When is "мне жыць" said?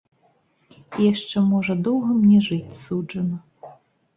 2.21-2.77